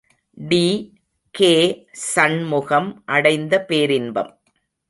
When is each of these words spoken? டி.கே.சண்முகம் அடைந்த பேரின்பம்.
டி.கே.சண்முகம் 0.37 3.01
அடைந்த 3.05 3.65
பேரின்பம். 3.65 4.39